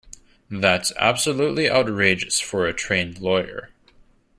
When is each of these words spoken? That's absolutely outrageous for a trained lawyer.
That's 0.49 0.91
absolutely 0.97 1.69
outrageous 1.69 2.39
for 2.39 2.65
a 2.65 2.73
trained 2.73 3.19
lawyer. 3.19 3.69